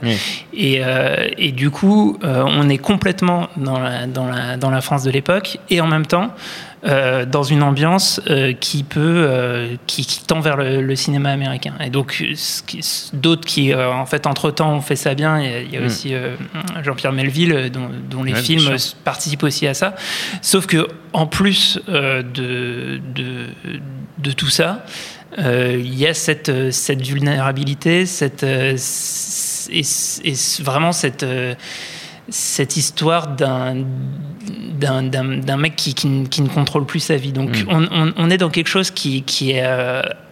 Et, 0.54 0.82
euh, 0.84 1.28
et, 1.40 1.52
du 1.52 1.72
coup, 1.72 2.20
euh, 2.24 2.44
on 2.46 2.70
est 2.70 2.78
complètement 2.78 3.48
dans 3.58 3.80
la, 3.80 4.06
dans 4.06 4.28
la, 4.28 4.56
dans 4.56 4.70
la 4.70 4.82
France 4.82 5.04
de 5.04 5.10
l'époque 5.10 5.58
et 5.72 5.82
en 5.82 5.88
même 5.88 6.06
temps 6.06 6.34
dans 6.84 7.44
une 7.44 7.62
ambiance 7.62 8.20
qui 8.60 8.82
peut, 8.82 9.70
qui, 9.86 10.04
qui, 10.04 10.24
tend 10.26 10.40
vers 10.40 10.58
le, 10.58 10.96
cinéma 10.96 11.30
américain. 11.30 11.76
Et 11.80 11.92
donc, 11.92 12.26
d'autres 13.14 13.46
qui, 13.46 13.72
en 13.76 14.08
fait, 14.08 14.26
entre-temps, 14.26 14.74
ont 14.74 14.82
fait 14.82 14.96
ça 14.96 15.14
bien. 15.14 15.40
Il 15.40 15.72
y 15.72 15.78
a, 15.78 15.82
mm. 15.82 15.86
aussi 15.86 16.16
Jean-Pierre 16.82 17.12
Melville, 17.12 17.70
dont, 17.72 17.88
dont 18.10 18.24
les 18.24 18.34
films 18.34 18.76
participent 19.04 19.44
aussi 19.44 19.68
à 19.68 19.76
ça. 19.76 19.94
Sauf 20.42 20.66
que, 20.66 20.88
en 21.14 21.28
plus 21.28 21.80
de, 21.88 23.00
de, 23.14 23.50
de 24.18 24.32
tout 24.32 24.50
ça, 24.50 24.84
euh, 25.38 25.78
il 25.80 25.98
y 25.98 26.08
a 26.08 26.14
cette, 26.14 26.50
euh, 26.50 26.72
cette 26.72 27.02
vulnérabilité, 27.02 28.06
cette, 28.06 28.44
euh, 28.44 28.78
et, 29.70 29.84
vraiment 30.62 30.92
cette, 30.92 31.26
cette 32.30 32.78
histoire 32.78 33.28
d'un 33.28 33.86
d'un 34.82 35.58
mec 35.58 35.76
qui, 35.76 35.94
qui, 35.94 36.08
ne 36.42 36.48
contrôle 36.48 36.88
plus 36.88 37.02
sa 37.02 37.16
vie. 37.16 37.34
Donc 37.34 37.52
mm. 37.52 37.68
on, 37.70 38.14
on, 38.18 38.30
est 38.32 38.38
dans 38.38 38.50
quelque 38.50 38.68
chose 38.68 38.90
qui, 38.90 39.22
qui 39.22 39.52
est 39.52 39.64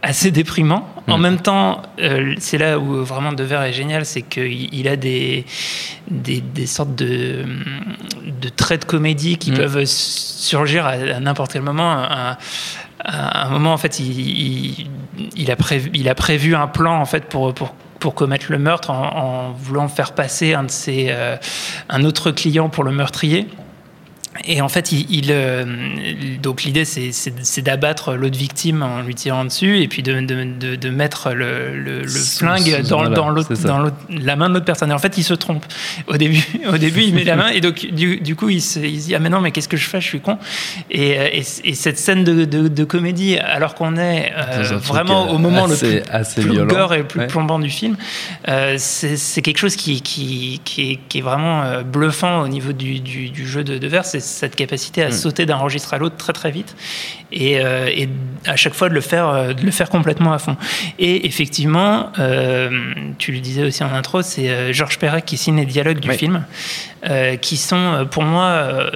assez 0.02 0.32
déprimant. 0.32 0.92
En 1.08 1.20
mm. 1.20 1.22
même 1.22 1.38
temps, 1.38 1.84
c'est 2.40 2.58
là 2.58 2.80
où 2.80 3.04
vraiment 3.06 3.32
Devers 3.32 3.62
est 3.62 3.74
génial, 3.74 4.08
c'est 4.08 4.24
qu'il 4.24 4.74
il 4.74 4.88
a 4.88 4.96
des, 4.96 5.46
des, 6.10 6.42
des, 6.42 6.66
sortes 6.66 6.96
de, 6.96 7.46
de 8.42 8.50
traits 8.50 8.82
de 8.82 8.86
comédie 8.86 9.38
qui 9.38 9.52
mm. 9.52 9.58
peuvent 9.58 9.86
surgir 9.86 10.88
à, 10.88 11.20
n'importe 11.20 11.54
quel 11.54 11.62
moment. 11.62 12.08
À, 13.12 13.48
un 13.48 13.50
moment, 13.50 13.74
en 13.74 13.78
fait, 13.78 14.00
il, 14.00 15.52
a 15.52 15.56
prévu, 16.16 16.56
un 16.56 16.68
plan 16.68 17.00
en 17.00 17.06
fait 17.06 17.26
pour, 17.26 17.54
commettre 18.16 18.46
le 18.50 18.60
meurtre 18.60 18.92
en, 18.92 19.52
voulant 19.52 19.88
faire 19.88 20.14
passer 20.14 20.54
un 20.54 20.68
euh, 20.90 21.36
un 21.90 22.04
autre 22.04 22.32
client 22.32 22.70
pour 22.70 22.84
le 22.84 22.92
meurtrier. 22.92 23.48
Et 24.46 24.62
en 24.62 24.70
fait, 24.70 24.92
il, 24.92 25.28
euh, 25.32 25.66
donc 26.42 26.64
l'idée, 26.64 26.86
c'est 26.86 27.62
d'abattre 27.62 28.14
l'autre 28.14 28.38
victime 28.38 28.84
en 28.84 29.02
lui 29.02 29.16
tirant 29.16 29.44
dessus, 29.46 29.82
et 29.82 29.88
puis 29.88 30.04
de, 30.04 30.22
de, 30.22 30.76
de, 30.76 30.90
mettre 30.90 31.34
le, 31.34 31.76
le, 31.78 32.08
flingue 32.08 32.82
dans, 32.84 33.10
dans, 33.10 33.34
dans 33.34 33.92
la 34.10 34.36
main 34.36 34.50
de 34.50 34.54
l'autre 34.54 34.66
personne. 34.66 34.92
Et 34.92 34.94
en 34.94 35.00
fait, 35.00 35.18
il 35.18 35.24
se 35.24 35.34
trompe. 35.34 35.66
Au 36.08 36.18
début, 36.18 36.44
au 36.74 36.78
début 36.78 37.02
il 37.02 37.16
met 37.16 37.24
la 37.24 37.36
main, 37.36 37.50
et 37.50 37.62
donc 37.62 37.86
du, 37.92 38.18
du 38.18 38.36
coup, 38.36 38.50
il 38.50 38.62
se, 38.62 38.80
il 38.80 39.00
dit 39.00 39.16
ah 39.16 39.20
mais 39.20 39.30
non, 39.30 39.42
mais 39.42 39.52
qu'est-ce 39.52 39.70
que 39.70 39.78
je 39.78 39.88
fais? 39.88 40.00
Je 40.00 40.08
suis 40.08 40.22
con. 40.22 40.38
Et, 40.90 41.20
euh, 41.20 41.28
et, 41.34 41.74
cette 41.74 41.98
scène 41.98 42.24
de, 42.24 42.84
comédie, 42.84 43.38
alors 43.38 43.76
qu'on 43.76 43.98
est 43.98 44.34
euh, 44.36 44.64
vraiment 44.78 45.32
au 45.32 45.38
moment 45.38 45.68
le 45.68 45.76
plus, 45.76 46.02
assez 46.12 46.42
plus 46.42 46.66
gore 46.66 46.94
et 46.94 47.00
le 47.00 47.04
plus 47.08 47.28
plombant 47.28 47.60
du 47.60 47.70
film, 47.70 47.98
c'est 48.78 49.42
quelque 49.42 49.60
chose 49.60 49.76
qui, 49.76 50.02
qui, 50.02 50.62
qui, 50.64 50.94
est, 50.94 51.00
qui, 51.08 51.18
est, 51.18 51.22
vraiment 51.22 51.82
bluffant 51.84 52.42
au 52.42 52.48
niveau 52.48 52.72
du, 52.72 53.00
du, 53.00 53.30
du 53.30 53.48
jeu 53.48 53.64
de, 53.64 53.78
de 53.78 53.88
verre 53.88 54.06
cette 54.30 54.56
capacité 54.56 55.04
à 55.04 55.10
mm. 55.10 55.12
sauter 55.12 55.46
d'un 55.46 55.58
registre 55.58 55.94
à 55.94 55.98
l'autre 55.98 56.18
très 56.18 56.34
très 56.34 56.52
vite 56.52 56.76
et, 57.32 57.60
euh, 57.60 57.88
et, 57.88 58.10
à 58.46 58.56
chaque 58.56 58.74
fois 58.74 58.90
de 58.90 58.94
le 58.94 59.02
faire, 59.02 59.28
euh, 59.30 59.54
de 59.54 59.64
le 59.64 59.72
faire 59.72 59.90
complètement 59.90 60.34
à 60.34 60.40
fond. 60.40 60.58
Et 60.98 61.28
effectivement, 61.28 62.12
euh, 62.20 62.70
tu 63.18 63.32
le 63.32 63.40
disais 63.40 63.64
aussi 63.64 63.84
en 63.84 63.94
intro, 63.94 64.22
c'est 64.22 64.74
Georges 64.74 64.98
Perec 65.00 65.26
qui 65.26 65.38
signe 65.38 65.58
les 65.58 65.66
dialogues 65.66 66.00
du 66.00 66.12
film, 66.12 66.44
qui 67.42 67.58
sont 67.58 68.08
pour 68.12 68.24
moi 68.24 68.90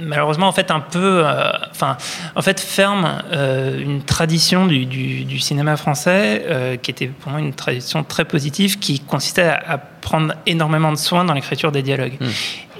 malheureusement 0.00 0.48
en 0.48 0.52
fait 0.52 0.70
un 0.70 0.80
peu, 0.80 1.24
enfin 1.70 1.96
en 2.34 2.42
fait 2.42 2.60
ferme 2.60 3.22
une 3.32 4.02
tradition 4.02 4.66
du, 4.66 4.86
du, 4.86 5.38
cinéma 5.38 5.76
français 5.76 6.78
qui 6.82 6.90
était 6.90 7.08
pour 7.08 7.32
moi 7.32 7.40
une 7.40 7.54
tradition 7.54 8.04
très 8.04 8.24
positive 8.24 8.78
qui 8.78 9.00
consistait 9.00 9.42
à, 9.42 9.78
prendre 10.00 10.34
énormément 10.46 10.92
de 10.92 10.96
soin 10.96 11.24
dans 11.24 11.34
l'écriture 11.34 11.72
des 11.72 11.82
dialogues. 11.82 12.16
Mm. 12.20 12.26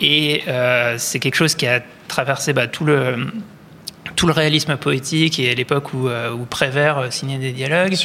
Et 0.00 0.42
c'est 0.96 1.18
quelque 1.18 1.34
chose 1.34 1.54
qui 1.54 1.66
a 1.66 1.82
traversé 2.08 2.52
bah, 2.52 2.66
tout 2.66 2.84
le 2.84 3.30
tout 4.20 4.26
le 4.26 4.32
réalisme 4.34 4.76
poétique 4.76 5.38
et 5.38 5.50
à 5.50 5.54
l'époque 5.54 5.94
où, 5.94 6.08
euh, 6.08 6.30
où, 6.30 6.44
Prévert 6.44 6.98
euh, 6.98 7.10
signait 7.10 7.38
des 7.38 7.52
dialogues, 7.52 7.96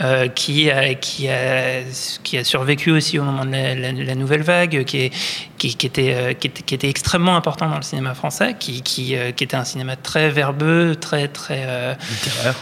euh, 0.00 0.28
qui, 0.28 0.70
a, 0.70 0.94
qui, 0.94 1.28
a, 1.28 1.82
qui 2.22 2.38
a 2.38 2.44
survécu 2.44 2.92
aussi 2.92 3.18
au 3.18 3.24
moment 3.24 3.44
de 3.44 4.04
la, 4.06 4.14
nouvelle 4.14 4.42
vague, 4.42 4.84
qui, 4.84 4.98
est, 4.98 5.12
qui, 5.58 5.68
était, 5.68 6.36
qui, 6.38 6.46
était, 6.46 6.62
qui, 6.62 6.74
était, 6.76 6.88
extrêmement 6.88 7.34
important 7.36 7.68
dans 7.68 7.76
le 7.76 7.82
cinéma 7.82 8.14
français, 8.14 8.54
qui, 8.56 8.82
qui, 8.82 9.14
était 9.14 9.56
un 9.56 9.64
cinéma 9.64 9.96
très 9.96 10.30
verbeux, 10.30 10.94
très... 10.94 11.26
très 11.26 11.96
littéraire 12.08 12.54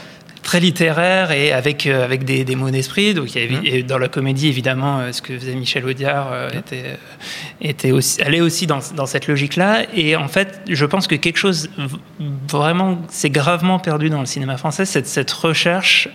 très 0.42 0.60
littéraire 0.60 1.30
et 1.30 1.52
avec, 1.52 1.86
euh, 1.86 2.04
avec 2.04 2.24
des, 2.24 2.44
des 2.44 2.56
mots 2.56 2.70
d'esprit. 2.70 3.14
Donc, 3.14 3.34
il 3.34 3.40
y 3.40 3.44
avait, 3.44 3.82
mmh. 3.82 3.86
dans 3.86 3.98
la 3.98 4.08
comédie, 4.08 4.48
évidemment, 4.48 4.98
euh, 4.98 5.12
ce 5.12 5.22
que 5.22 5.38
faisait 5.38 5.54
Michel 5.54 5.86
Audiard 5.86 6.32
euh, 6.32 6.50
mmh. 6.50 6.58
était, 6.58 6.98
était 7.60 7.90
aussi, 7.92 8.20
allait 8.20 8.40
aussi 8.40 8.66
dans, 8.66 8.80
dans 8.96 9.06
cette 9.06 9.28
logique-là. 9.28 9.86
Et 9.94 10.16
en 10.16 10.28
fait, 10.28 10.60
je 10.68 10.84
pense 10.84 11.06
que 11.06 11.14
quelque 11.14 11.38
chose 11.38 11.70
vraiment 12.48 13.00
s'est 13.08 13.30
gravement 13.30 13.78
perdu 13.78 14.10
dans 14.10 14.20
le 14.20 14.26
cinéma 14.26 14.56
français, 14.56 14.84
cette, 14.84 15.06
cette 15.06 15.30
recherche, 15.30 16.08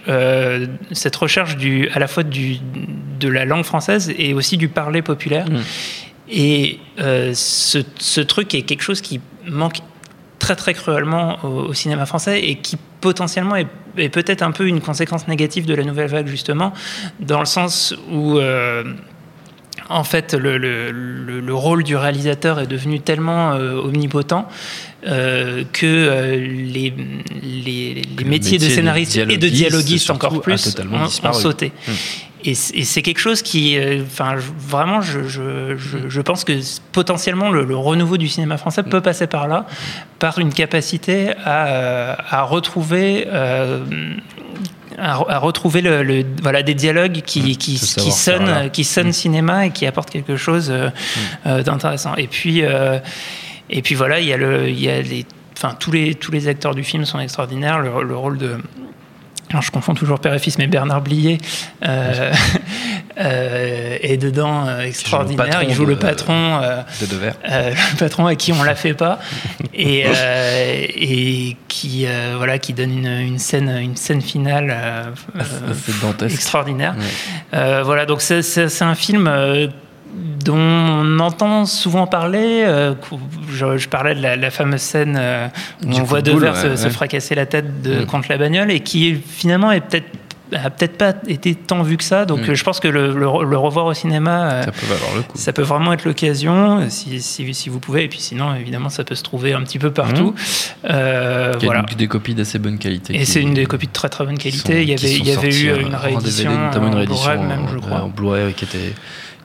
cette 0.92 1.16
recherche 1.16 1.58
du, 1.58 1.90
à 1.90 2.00
la 2.00 2.08
fois 2.08 2.24
du, 2.24 2.58
de 3.20 3.30
la 3.30 3.46
langue 3.46 3.64
française 3.64 4.14
et 4.18 4.34
aussi 4.34 4.58
du 4.58 4.68
parler 4.68 5.02
populaire. 5.02 5.50
Mmh. 5.50 5.58
Et 6.30 6.80
ce, 6.98 7.80
ce 7.98 8.22
truc 8.22 8.54
est 8.54 8.64
quelque 8.64 8.84
chose 8.84 9.02
qui 9.02 9.22
manque 9.48 9.78
très 10.48 10.56
très 10.56 10.74
cruellement 10.74 11.44
au, 11.44 11.74
cinéma 11.74 12.06
français 12.06 12.42
et 12.42 12.56
qui 12.56 12.78
potentiellement 13.02 13.58
est, 13.58 13.68
peut-être 14.10 14.42
un 14.42 14.52
peu 14.52 14.66
une 14.66 14.80
conséquence 14.80 15.28
négative 15.28 15.66
de 15.66 15.74
la 15.74 15.84
nouvelle 15.84 16.10
vague 16.10 16.28
justement, 16.28 16.72
dans 17.20 17.40
le 17.42 17.46
sens 17.46 17.94
où 18.10 18.38
euh, 18.38 18.86
en 19.90 20.06
fait 20.06 20.34
le, 20.34 20.58
le, 20.58 21.54
rôle 21.54 21.84
du 21.84 21.98
réalisateur 21.98 22.62
est 22.62 22.68
devenu 22.68 23.02
tellement 23.02 23.52
euh, 23.52 23.82
omnipotent 23.82 24.48
euh, 25.06 25.64
que 25.74 26.38
les, 26.38 26.94
les, 27.44 28.02
les 28.18 28.24
métiers 28.24 28.58
de 28.58 28.70
scénariste 28.70 29.18
et 29.18 29.38
de 29.38 29.50
dialoguiste 29.50 30.10
encore 30.10 30.40
plus 30.42 30.78
ont, 30.94 31.34
sauté. 31.34 31.74
Hum 31.90 31.94
et 32.48 32.56
c'est 32.56 33.02
quelque 33.02 33.20
chose 33.20 33.42
qui, 33.42 33.78
euh, 33.78 34.04
enfin, 34.06 34.36
vraiment, 34.38 35.02
je, 35.02 35.28
je, 35.28 35.76
je, 36.08 36.22
pense 36.22 36.46
que 36.46 36.54
potentiellement 36.94 37.52
le, 37.52 37.76
renouveau 37.76 38.16
du 38.16 38.30
cinéma 38.30 38.58
français 38.58 38.84
peut 38.84 39.02
passer 39.02 39.28
par 39.28 39.50
là, 39.50 39.66
par 40.18 40.40
une 40.40 40.54
capacité 40.54 41.34
à, 41.44 41.68
euh, 41.68 42.16
à 42.30 42.44
retrouver. 42.44 43.28
Euh, 43.28 43.84
à, 44.98 45.38
retrouver 45.38 45.82
le, 45.82 46.26
voilà, 46.42 46.64
des 46.64 46.74
dialogues 46.74 47.22
qui, 47.24 47.42
mmh, 47.42 47.58
qui, 47.58 47.80
qui 47.80 48.12
sonnent, 48.12 48.72
qui 48.72 48.84
sonnent 48.84 49.10
mmh. 49.10 49.14
cinéma 49.14 49.66
et 49.68 49.70
qui 49.70 49.86
apportent 49.86 50.10
quelque 50.10 50.38
chose 50.38 50.72
mmh. 50.72 51.62
d'intéressant. 51.62 52.16
Et 52.16 52.26
puis, 52.26 52.64
et 53.70 53.82
puis 53.84 53.94
voilà, 53.94 54.20
il 54.20 54.26
y 54.26 54.34
a, 54.34 54.38
le, 54.38 54.70
il 54.70 54.82
y 54.82 54.90
a 54.90 55.02
les, 55.02 55.24
enfin, 55.56 55.76
tous, 55.80 55.92
les, 55.92 56.16
tous 56.16 56.32
les 56.32 56.48
acteurs 56.48 56.74
du 56.74 56.84
film 56.84 57.06
sont 57.06 57.20
extraordinaires. 57.20 57.80
le 57.80 58.18
rôle 58.18 58.40
de, 58.40 58.58
alors 59.50 59.62
je 59.62 59.72
confonds 59.72 59.94
toujours 59.94 60.20
père 60.20 60.34
et 60.34 60.40
fils, 60.40 60.58
mais 60.58 60.68
Bernard 60.68 61.02
Blier 61.02 61.38
euh, 61.86 62.34
euh, 63.18 63.98
est 64.02 64.18
dedans 64.18 64.68
euh, 64.68 64.82
extraordinaire. 64.82 65.64
Il 65.64 65.74
joue 65.74 65.86
le 65.86 65.96
patron, 65.96 66.60
de 67.02 67.06
Devers. 67.06 67.36
le 67.46 67.98
patron 67.98 68.26
à 68.26 68.36
qui 68.36 68.52
on 68.52 68.64
la 68.64 68.76
fait 68.76 68.94
pas, 68.94 69.20
et, 69.74 70.06
et 70.96 71.58
qui 71.68 72.06
voilà 72.38 72.60
qui 72.60 72.74
donne 72.74 72.92
une, 72.92 73.08
une, 73.08 73.40
scène 73.40 73.70
une 73.70 73.96
scène 73.96 74.22
finale 74.22 74.76
extraordinaire. 76.22 76.96
voilà, 77.52 78.06
donc 78.06 78.22
c'est 78.22 78.82
un 78.82 78.96
film 78.96 79.30
dont 80.44 80.58
on 80.58 81.20
entend 81.20 81.66
souvent 81.66 82.08
parler. 82.08 82.64
Euh, 82.66 82.94
je, 83.50 83.88
parlais 83.88 84.16
de 84.16 84.22
la, 84.22 84.52
fameuse 84.52 84.82
scène 84.82 85.18
euh, 85.20 85.48
où 85.86 85.94
on 85.94 86.04
voit 86.04 86.22
Devers 86.22 86.78
se, 86.78 86.90
fracasser 86.90 87.36
la 87.36 87.46
tête 87.46 87.82
de, 87.82 88.02
mm. 88.02 88.06
contre 88.06 88.28
la 88.30 88.38
bagnole 88.38 88.72
et 88.72 88.80
qui 88.80 89.16
finalement 89.16 89.72
est 89.72 89.82
peut-être 89.82 90.08
a 90.54 90.70
peut-être 90.70 90.98
pas 90.98 91.14
été 91.28 91.56
tant 91.56 91.84
vu 91.84 91.98
que 91.98 92.06
ça. 92.06 92.24
Donc 92.24 92.48
mm. 92.48 92.54
je 92.54 92.64
pense 92.64 92.80
que 92.80 92.88
le, 92.88 93.28
revoir 93.28 93.86
au 93.88 93.94
cinéma, 93.94 94.52
euh, 94.52 94.64
ça 95.36 95.52
peut, 95.52 95.62
vraiment 95.62 95.92
être 95.92 96.06
l'occasion, 96.06 96.88
si, 96.90 97.22
si, 97.22 97.70
vous 97.70 97.82
pouvez. 97.82 98.06
Et 98.06 98.08
puis 98.08 98.22
sinon, 98.22 98.56
évidemment, 98.56 98.88
ça 98.88 99.04
peut 99.04 99.16
se 99.16 99.24
trouver 99.24 99.52
un 99.52 99.62
petit 99.64 99.80
peu 99.80 99.92
partout. 99.92 100.34
Mm. 100.84 100.90
voilà. 101.62 101.84
des 101.98 102.08
copies 102.08 102.36
d'assez 102.36 102.60
bonne 102.60 102.80
qualité. 102.80 103.16
Et 103.16 103.26
c'est 103.26 103.42
une 103.42 103.54
des 103.54 103.66
copies 103.66 103.88
de 103.88 103.92
très 103.92 104.08
très 104.08 104.26
bonne 104.26 104.38
qualité. 104.38 104.84
il 104.84 104.90
y 104.90 104.94
avait, 104.94 105.12
il 105.12 105.28
y 105.28 105.32
avait 105.32 105.54
eu 105.54 105.82
une 105.82 105.96
réédition, 105.96 106.58
notamment 106.58 106.88
une 106.88 106.96
réédition 106.96 107.44
même, 107.44 107.68
je 107.74 107.80
crois. 107.80 108.04
en 108.04 108.08
Blu-ray 108.08 108.54
qui 108.54 108.64
était 108.64 108.94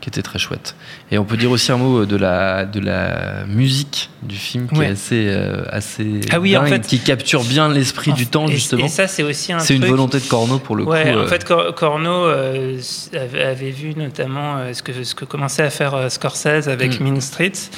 qui 0.03 0.09
était 0.09 0.21
très 0.21 0.41
chouette. 0.41 0.75
Et 1.13 1.19
on 1.19 1.25
peut 1.25 1.37
dire 1.37 1.51
aussi 1.53 1.71
un 1.71 1.77
mot 1.77 2.05
de 2.05 2.17
la, 2.17 2.67
de 2.67 2.81
la 2.81 3.45
musique 3.47 4.11
du 4.23 4.35
film 4.35 4.67
qui 4.67 4.83
est 4.83 4.87
assez, 4.87 5.27
euh, 5.29 5.63
assez 5.71 6.21
ah 6.33 6.41
oui, 6.41 6.57
en 6.57 6.67
fait, 6.67 6.85
qui 6.85 6.99
capture 6.99 7.45
bien 7.45 7.69
l'esprit 7.69 8.13
du 8.13 8.27
temps, 8.27 8.49
justement. 8.49 8.85
Et 8.85 8.89
ça, 8.89 9.07
c'est 9.07 9.23
aussi 9.23 9.53
un 9.53 9.61
C'est 9.61 9.77
une 9.77 9.87
volonté 9.87 10.19
de 10.19 10.25
Corneau 10.25 10.59
pour 10.59 10.75
le 10.75 10.83
ouais, 10.83 11.05
coup. 11.05 11.09
En 11.11 11.19
euh. 11.19 11.27
fait, 11.29 11.47
Corneau 11.77 12.27
euh, 12.27 12.81
avait 13.15 13.71
vu 13.71 13.95
notamment 13.95 14.57
ce, 14.73 14.83
que, 14.83 15.05
ce 15.05 15.15
que 15.15 15.25
commençait 15.25 15.63
à 15.63 15.71
faire 15.71 16.11
Scorsese 16.11 16.69
avec 16.69 17.01
mm. 17.01 17.05
Mean 17.05 17.21
Streets. 17.21 17.71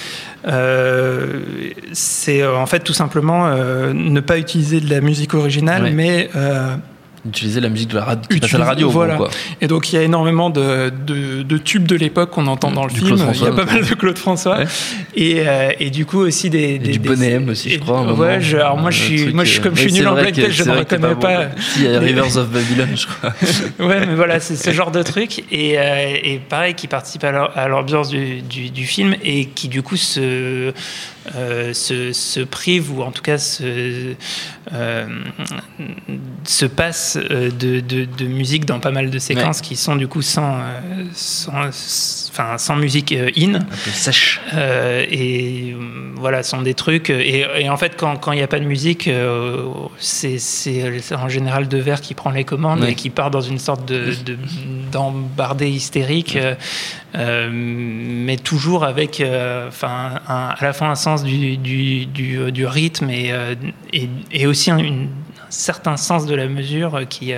c'est 1.93 2.47
en 2.47 2.67
fait 2.67 2.81
tout 2.81 2.95
simplement 2.95 3.55
ne 3.93 4.21
pas 4.21 4.39
utiliser 4.39 4.81
de 4.81 4.89
la 4.89 5.03
musique 5.03 5.35
originale, 5.35 5.93
mais 5.93 6.31
utiliser 7.27 7.61
la 7.61 7.69
musique 7.69 7.91
de 7.91 7.97
la, 7.97 8.05
radio, 8.05 8.39
qui 8.39 8.55
à 8.55 8.59
la 8.59 8.65
radio. 8.65 8.91
Voilà. 8.91 9.17
quoi. 9.17 9.31
Et 9.61 9.67
donc 9.67 9.93
il 9.93 9.97
y 9.97 9.99
a 9.99 10.03
énormément 10.03 10.51
de, 10.51 10.91
de, 10.91 11.43
de 11.43 11.59
tubes 11.59 11.87
de 11.87 11.97
l'époque 11.97 12.31
qu'on 12.31 12.47
entend 12.47 12.71
dans 12.71 12.85
le 12.85 12.91
film. 12.91 13.17
Il 13.35 13.41
y 13.41 13.47
a 13.47 13.53
pas 13.53 13.65
mal 13.65 13.85
de 13.85 13.95
Claude 13.95 14.19
François. 14.19 14.61
Et, 15.17 15.43
euh, 15.47 15.71
et, 15.81 15.91
du 15.91 16.07
coup 16.07 16.19
aussi 16.19 16.51
des, 16.51 16.79
des 16.79 16.93
du 16.93 16.99
Bonnet 16.99 17.31
M 17.33 17.49
aussi, 17.49 17.71
je 17.71 17.79
crois. 17.79 18.13
Ouais, 18.13 18.41
je, 18.41 18.57
alors 18.57 18.77
moi 18.77 18.91
je 18.91 19.03
suis, 19.03 19.33
moi 19.33 19.45
je 19.45 19.51
suis 19.51 19.61
comme 19.61 19.77
je 19.77 19.83
suis 19.83 19.93
nul 19.93 20.07
en 20.09 20.15
black 20.15 20.35
je 20.35 20.65
ne 20.65 20.71
reconnais 20.71 21.15
pas. 21.15 21.47
il 21.77 21.85
y 21.85 21.89
a 21.89 21.99
Rivers 21.99 22.37
of 22.37 22.49
Babylon, 22.49 22.89
je 22.95 23.07
crois. 23.07 23.33
ouais, 23.87 24.07
mais 24.07 24.15
voilà, 24.15 24.41
c'est 24.41 24.57
ce 24.57 24.71
genre 24.71 24.91
de 24.91 25.03
truc. 25.03 25.45
Et, 25.51 25.79
euh, 25.79 26.17
et 26.23 26.39
pareil, 26.39 26.75
qui 26.75 26.89
participe 26.89 27.25
à 27.25 27.69
l'ambiance 27.69 28.09
du, 28.09 28.43
du, 28.43 28.71
du, 28.71 28.85
film 28.85 29.15
et 29.25 29.47
qui 29.47 29.69
du 29.69 29.83
coup 29.83 29.97
se 29.97 30.73
se, 31.33 32.13
se, 32.13 32.41
prive 32.41 32.97
ou 32.97 33.03
en 33.03 33.11
tout 33.11 33.23
cas 33.23 33.39
se, 33.39 34.15
se 36.45 36.67
passe 36.67 37.17
de, 37.17 37.81
de, 37.81 38.05
de, 38.05 38.27
musique 38.27 38.67
dans 38.67 38.81
pas 38.81 38.91
mal 38.91 39.11
de 39.11 39.19
séquences 39.19 39.61
qui 39.61 39.77
sont 39.77 39.97
du 39.97 40.09
coup 40.09 40.23
sans, 40.23 40.59
sans, 41.15 41.69
enfin, 42.31 42.59
sans 42.59 42.77
musique 42.77 43.13
in. 43.13 43.55
Un 43.55 43.61
peu 43.61 43.91
sèche. 43.91 44.41
et 44.53 45.75
voilà, 46.17 46.43
sont 46.43 46.63
des 46.63 46.75
trucs. 46.75 47.11
Et, 47.11 47.47
et 47.59 47.69
en 47.69 47.77
fait, 47.77 47.97
quand 47.97 48.33
il 48.33 48.37
n'y 48.37 48.43
a 48.43 48.49
pas 48.49 48.61
de 48.61 48.65
musique, 48.65 49.09
c'est 49.99 50.39
en 51.13 51.29
général 51.29 51.69
De 51.69 51.79
Verre 51.79 52.01
qui 52.01 52.15
prend 52.15 52.31
les 52.31 52.45
commandes 52.45 52.85
et 52.85 52.95
qui 52.95 53.11
part 53.11 53.31
dans 53.31 53.41
une 53.41 53.59
sorte 53.59 53.87
de, 53.87 54.13
d'embardé 54.93 55.69
hystérique, 55.69 56.37
euh, 56.37 56.55
euh, 57.17 57.49
mais 57.53 58.37
toujours 58.37 58.85
avec 58.85 59.21
euh, 59.21 59.69
enfin, 59.69 60.21
à 60.27 60.57
la 60.61 60.73
fois 60.73 60.89
un 60.89 60.95
sens 60.95 61.23
du, 61.23 61.57
du, 61.57 62.07
du, 62.07 62.67
rythme 62.67 63.11
et, 63.11 63.33
et, 63.93 64.09
et 64.33 64.47
aussi 64.47 64.71
un, 64.71 64.79
certain 65.49 65.97
sens 65.97 66.27
de 66.27 66.35
la 66.35 66.49
mesure 66.49 67.03
qui 67.09 67.33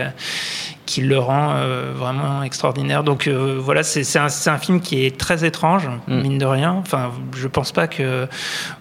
qui 0.86 1.00
le 1.00 1.18
rend 1.18 1.54
vraiment 1.94 2.42
extraordinaire. 2.42 3.02
Donc 3.02 3.28
voilà, 3.28 3.82
c'est 3.82 4.18
un, 4.18 4.28
un, 4.46 4.58
film 4.58 4.80
qui 4.80 5.04
est 5.04 5.18
très 5.18 5.44
étrange, 5.44 5.88
mm. 6.06 6.20
mine 6.20 6.38
de 6.38 6.46
rien. 6.46 6.72
Enfin, 6.72 7.12
je 7.36 7.48
pense 7.48 7.72
pas 7.72 7.86
que 7.88 8.26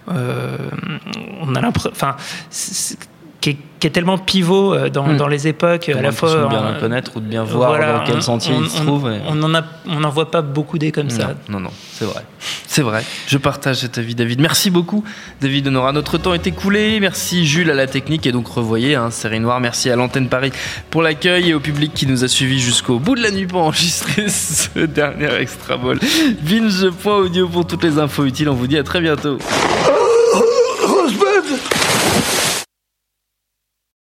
on 0.08 1.54
a 1.54 1.60
l'impression. 1.60 1.90
Enfin, 1.92 2.16
qui 3.50 3.86
est, 3.86 3.90
tellement 3.90 4.18
pivot 4.18 4.74
euh, 4.74 4.88
dans, 4.88 5.06
hmm. 5.06 5.16
dans 5.16 5.28
les 5.28 5.46
époques, 5.46 5.88
à 5.88 6.02
la 6.02 6.10
fois. 6.10 6.30
De 6.30 6.48
bien 6.48 6.72
le 6.72 6.80
connaître 6.80 7.12
ou 7.16 7.20
de 7.20 7.26
bien 7.26 7.44
voir 7.44 7.78
dans 7.78 8.04
quel 8.04 8.20
sentier 8.20 8.54
il 8.60 8.68
se 8.68 8.82
trouve. 8.82 9.08
On 9.28 9.34
n'en 9.34 9.62
on 9.86 10.08
voit 10.08 10.30
pas 10.30 10.42
beaucoup 10.42 10.78
des 10.78 10.90
comme 10.90 11.10
ça. 11.10 11.34
Non, 11.48 11.60
non, 11.60 11.70
c'est 11.92 12.04
vrai. 12.04 12.22
C'est 12.66 12.82
vrai. 12.82 13.04
Je 13.26 13.38
partage 13.38 13.76
cet 13.76 13.98
avis, 13.98 14.14
David. 14.14 14.40
Merci 14.40 14.70
beaucoup, 14.70 15.04
David 15.40 15.68
Honora. 15.68 15.92
Notre 15.92 16.18
temps 16.18 16.34
est 16.34 16.46
écoulé. 16.46 16.98
Merci, 17.00 17.46
Jules, 17.46 17.70
à 17.70 17.74
la 17.74 17.86
technique. 17.86 18.26
Et 18.26 18.32
donc, 18.32 18.48
revoyez, 18.48 18.96
hein, 18.96 19.10
Série 19.10 19.40
Noire. 19.40 19.60
Merci 19.60 19.88
à 19.90 19.96
l'antenne 19.96 20.28
Paris 20.28 20.50
pour 20.90 21.02
l'accueil 21.02 21.50
et 21.50 21.54
au 21.54 21.60
public 21.60 21.92
qui 21.94 22.06
nous 22.06 22.24
a 22.24 22.28
suivis 22.28 22.58
jusqu'au 22.58 22.98
bout 22.98 23.14
de 23.14 23.22
la 23.22 23.30
nuit 23.30 23.46
pour 23.46 23.60
enregistrer 23.62 24.28
ce 24.28 24.80
dernier 24.80 25.32
extra 25.34 25.76
ball. 25.76 26.00
Binge.audio 26.42 27.48
pour 27.48 27.66
toutes 27.66 27.84
les 27.84 27.98
infos 27.98 28.24
utiles. 28.24 28.48
On 28.48 28.54
vous 28.54 28.66
dit 28.66 28.78
à 28.78 28.82
très 28.82 29.00
bientôt. 29.00 29.38